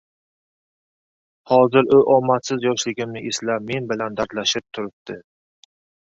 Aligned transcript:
Hozir 1.51 1.91
u 1.97 1.99
omadsiz 2.13 2.65
yoshligimni 2.67 3.23
eslab 3.33 3.67
men 3.73 3.85
bilan 3.91 4.17
dardlashib 4.21 4.65
turibdi 4.79 5.19